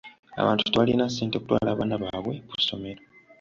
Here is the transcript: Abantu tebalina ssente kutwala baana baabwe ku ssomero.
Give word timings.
Abantu 0.41 0.61
tebalina 0.63 1.05
ssente 1.09 1.37
kutwala 1.37 1.77
baana 1.79 1.95
baabwe 2.03 2.35
ku 2.47 2.55
ssomero. 2.61 3.01